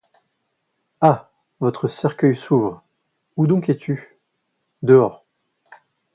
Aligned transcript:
Ah! 1.01 1.29
votre 1.59 1.87
cercueil 1.87 2.35
s’ouvre:— 2.35 2.81
Où 3.37 3.45
donc 3.45 3.69
es-tu?— 3.69 4.17
Dehors. 4.81 5.23